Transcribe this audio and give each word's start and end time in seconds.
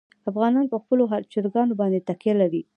افغانستان 0.29 0.65
په 0.73 0.77
خپلو 0.83 1.03
چرګانو 1.31 1.73
باندې 1.79 2.05
تکیه 2.07 2.33
لري. 2.41 2.61